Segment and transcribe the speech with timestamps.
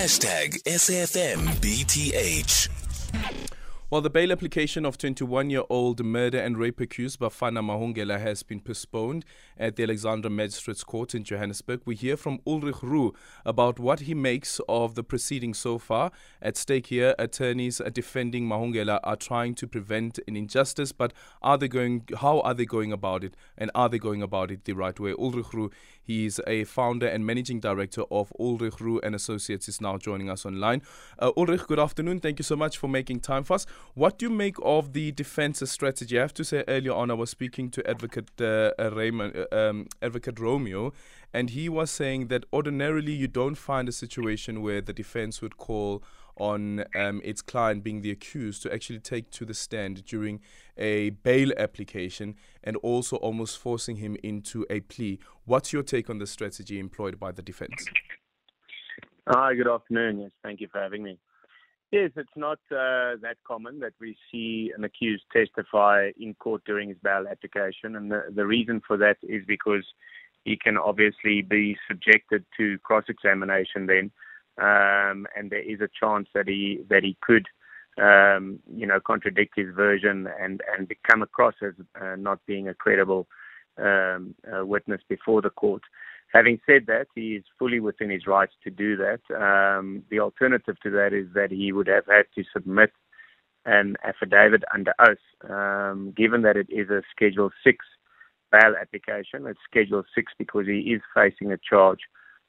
[0.00, 1.50] Hashtag SAFMBTH.
[3.90, 8.44] Well, the bail application of 21 year old murder and rape accused Bafana Mahungela has
[8.44, 9.24] been postponed
[9.58, 11.80] at the Alexandra Magistrates Court in Johannesburg.
[11.84, 13.12] We hear from Ulrich Roux
[13.44, 16.12] about what he makes of the proceedings so far.
[16.40, 21.12] At stake here, attorneys defending Mahungela are trying to prevent an injustice, but
[21.42, 23.34] are they going, how are they going about it?
[23.58, 25.14] And are they going about it the right way?
[25.18, 25.72] Ulrich Roux,
[26.10, 30.28] he is a founder and managing director of Ulrich Roux and Associates, is now joining
[30.28, 30.82] us online.
[31.20, 32.18] Uh, Ulrich, good afternoon.
[32.18, 33.64] Thank you so much for making time for us.
[33.94, 36.18] What do you make of the defense's strategy?
[36.18, 39.56] I have to say, earlier on, I was speaking to Advocate uh, uh Raymond, uh,
[39.56, 40.92] um, Advocate Romeo,
[41.32, 45.58] and he was saying that ordinarily you don't find a situation where the defense would
[45.58, 46.02] call
[46.40, 50.40] on um, its client being the accused to actually take to the stand during
[50.78, 55.20] a bail application and also almost forcing him into a plea.
[55.44, 57.84] What's your take on the strategy employed by the defense?
[59.28, 60.20] Hi, good afternoon.
[60.20, 61.18] Yes, thank you for having me.
[61.92, 66.88] Yes, it's not uh, that common that we see an accused testify in court during
[66.88, 69.84] his bail application, and the, the reason for that is because
[70.44, 74.10] he can obviously be subjected to cross-examination then,
[74.60, 77.46] um, and there is a chance that he that he could,
[78.00, 82.74] um, you know, contradict his version and and come across as uh, not being a
[82.74, 83.26] credible
[83.78, 85.82] um, uh, witness before the court.
[86.32, 89.20] Having said that, he is fully within his rights to do that.
[89.34, 92.92] Um, the alternative to that is that he would have had to submit
[93.64, 95.50] an affidavit under oath.
[95.50, 97.84] Um, given that it is a Schedule 6
[98.52, 102.00] bail application, it's Schedule 6 because he is facing a charge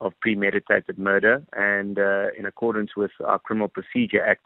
[0.00, 4.42] of premeditated murder, and uh, in accordance with our Criminal Procedure Act,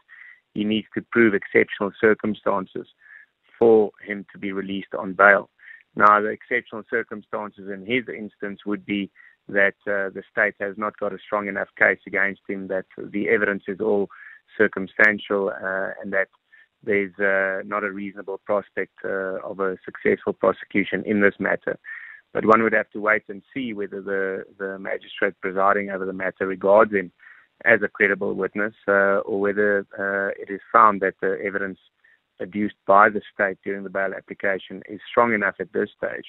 [0.53, 2.87] he needs to prove exceptional circumstances
[3.57, 5.49] for him to be released on bail.
[5.95, 9.09] Now, the exceptional circumstances in his instance would be
[9.49, 13.29] that uh, the state has not got a strong enough case against him, that the
[13.29, 14.09] evidence is all
[14.57, 16.27] circumstantial, uh, and that
[16.83, 21.79] there's uh, not a reasonable prospect uh, of a successful prosecution in this matter.
[22.37, 26.13] But one would have to wait and see whether the, the magistrate presiding over the
[26.13, 27.11] matter regards him
[27.65, 31.79] as a credible witness uh, or whether uh, it is found that the evidence
[32.39, 36.25] adduced by the state during the bail application is strong enough at this stage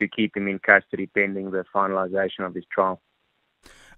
[0.00, 3.02] to keep him in custody pending the finalization of his trial.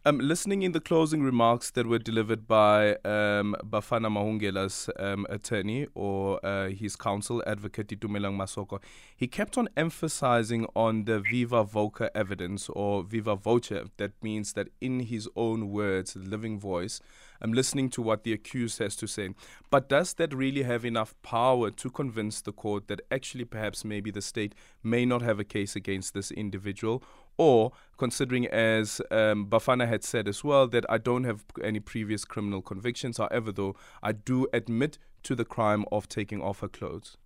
[0.06, 5.88] Um, listening in the closing remarks that were delivered by um, Bafana Mahungela's um, attorney
[5.96, 8.80] or uh, his counsel, Advocate Itumeleng Masoko,
[9.16, 13.72] he kept on emphasizing on the viva voce evidence or viva voce.
[13.96, 17.00] That means that in his own words, living voice,
[17.40, 19.30] I'm listening to what the accused has to say.
[19.70, 24.12] But does that really have enough power to convince the court that actually perhaps maybe
[24.12, 27.02] the state may not have a case against this individual?
[27.38, 32.24] Or considering, as um, Bafana had said as well, that I don't have any previous
[32.24, 37.16] criminal convictions, however, though, I do admit to the crime of taking off her clothes.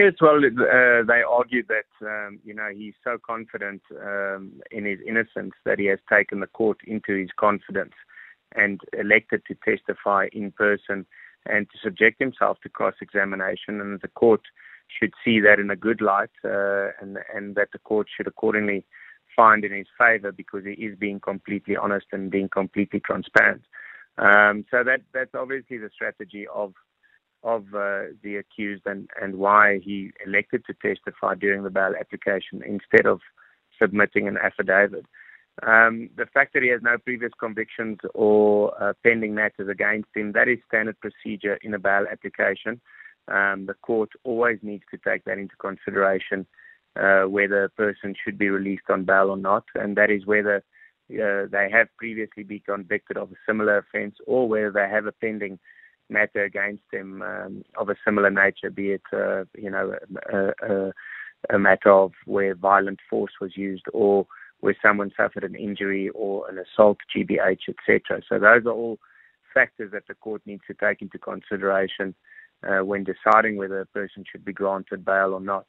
[0.00, 5.00] Yes, well, uh, they argued that um, you know he's so confident um, in his
[5.04, 7.94] innocence that he has taken the court into his confidence
[8.54, 11.04] and elected to testify in person
[11.46, 14.42] and to subject himself to cross examination, and the court
[14.88, 18.84] should see that in a good light, uh, and and that the court should accordingly
[19.36, 23.62] find in his favour because he is being completely honest and being completely transparent.
[24.16, 26.74] Um, so that that's obviously the strategy of
[27.44, 32.62] of uh, the accused and and why he elected to testify during the bail application
[32.66, 33.20] instead of
[33.80, 35.06] submitting an affidavit.
[35.66, 40.32] Um, the fact that he has no previous convictions or uh, pending matters against him,
[40.32, 42.80] that is standard procedure in a bail application.
[43.30, 46.46] Um, the court always needs to take that into consideration
[46.96, 50.56] uh, whether a person should be released on bail or not, and that is whether
[51.10, 55.12] uh, they have previously been convicted of a similar offence or whether they have a
[55.12, 55.58] pending
[56.10, 59.94] matter against them um, of a similar nature, be it uh, you know
[60.32, 60.92] a, a,
[61.50, 64.26] a matter of where violent force was used or
[64.60, 68.22] where someone suffered an injury or an assault, GBH, etc.
[68.28, 68.98] So those are all
[69.54, 72.14] factors that the court needs to take into consideration
[72.66, 75.66] uh, when deciding whether a person should be granted bail or not.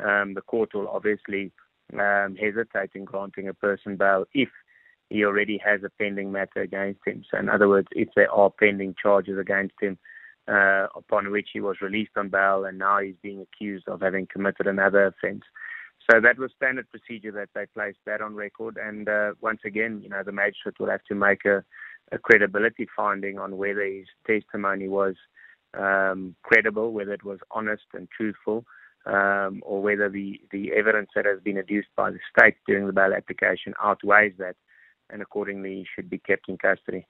[0.00, 1.52] Um, the court will obviously
[1.94, 4.48] um, hesitate in granting a person bail if
[5.10, 7.24] he already has a pending matter against him.
[7.30, 9.98] So, in other words, if there are pending charges against him
[10.46, 14.26] uh, upon which he was released on bail and now he's being accused of having
[14.26, 15.42] committed another offence.
[16.10, 18.78] So that was standard procedure that they placed that on record.
[18.82, 21.62] And uh, once again, you know, the magistrate will have to make a,
[22.12, 25.16] a credibility finding on whether his testimony was
[25.78, 28.64] um, credible, whether it was honest and truthful,
[29.06, 32.92] um, or whether the, the evidence that has been adduced by the state during the
[32.92, 34.56] bail application outweighs that
[35.10, 37.06] and accordingly should be kept in custody.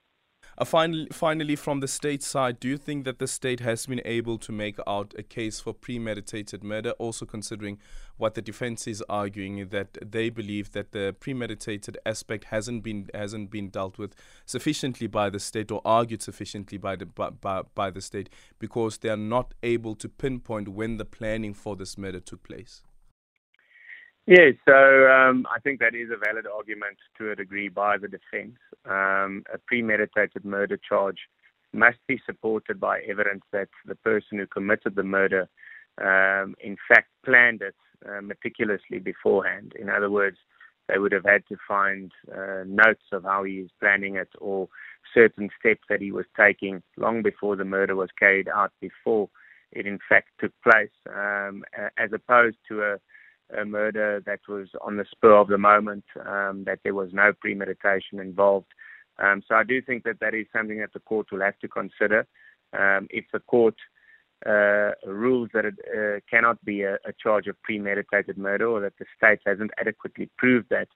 [0.61, 4.01] Uh, finally, finally, from the state side, do you think that the state has been
[4.05, 6.91] able to make out a case for premeditated murder?
[6.99, 7.79] Also, considering
[8.17, 13.53] what the defense is arguing, that they believe that the premeditated aspect hasn't been hasn't
[13.53, 14.17] been dealt with
[14.47, 18.29] sufficiently by the state or argued sufficiently by the by, by, by the state
[18.59, 22.83] because they are not able to pinpoint when the planning for this murder took place.
[24.31, 28.09] Yes, so um, I think that is a valid argument to a degree by the
[28.09, 28.59] defense.
[28.85, 31.17] Um, a premeditated murder charge
[31.73, 35.49] must be supported by evidence that the person who committed the murder,
[35.97, 37.75] um, in fact, planned it
[38.07, 39.73] uh, meticulously beforehand.
[39.81, 40.37] In other words,
[40.89, 44.69] they would have had to find uh, notes of how he is planning it or
[45.15, 49.31] certain steps that he was taking long before the murder was carried out, before
[49.73, 51.65] it in fact took place, um,
[51.97, 52.99] as opposed to a
[53.57, 57.33] a murder that was on the spur of the moment, um, that there was no
[57.33, 58.73] premeditation involved.
[59.19, 61.69] Um, so I do think that that is something that the court will have to
[61.69, 62.27] consider.
[62.73, 63.75] Um, if the court
[64.47, 68.93] uh, rules that it uh, cannot be a, a, charge of premeditated murder or that
[68.99, 70.87] the state hasn't adequately proved that,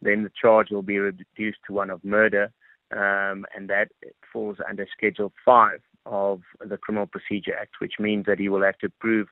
[0.00, 2.52] then the charge will be reduced to one of murder,
[2.92, 3.88] um, and that
[4.32, 8.78] falls under Schedule 5 of the Criminal Procedure Act, which means that he will have
[8.78, 9.28] to prove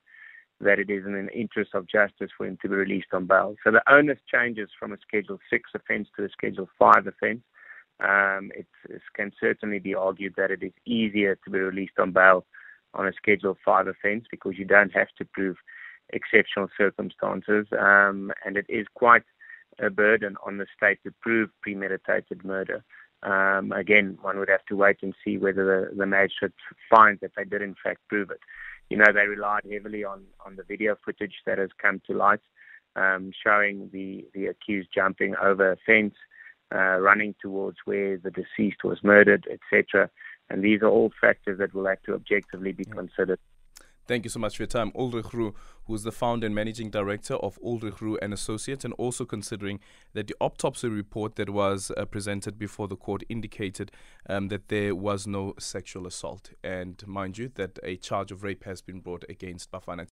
[0.62, 3.56] that it is in the interest of justice for him to be released on bail.
[3.64, 7.42] So the onus changes from a Schedule 6 offence to a Schedule 5 offence.
[8.00, 8.66] Um, it,
[9.14, 12.44] can certainly be argued that it is easier to be released on bail
[12.94, 15.56] on a Schedule 5 offence because you don't have to prove
[16.12, 19.22] exceptional circumstances, um, and it is quite
[19.78, 22.84] a burden on the state to prove premeditated murder.
[23.22, 26.52] Um, again, one would have to wait and see whether the, the magistrate
[26.90, 28.40] finds that they did in fact prove it
[28.90, 32.40] you know, they relied heavily on, on the video footage that has come to light,
[32.96, 36.14] um, showing the, the accused jumping over a fence,
[36.74, 40.10] uh, running towards where the deceased was murdered, etc.
[40.50, 43.38] And these are all factors that will have to objectively be considered.
[44.08, 44.90] Thank you so much for your time.
[44.96, 45.54] Ulrich Roux,
[45.86, 49.78] who's the founder and managing director of Ulrich Roux and Associates, and also considering
[50.12, 53.92] that the autopsy report that was uh, presented before the court indicated
[54.28, 56.50] um, that there was no sexual assault.
[56.64, 60.08] And mind you, that a charge of rape has been brought against Bafana.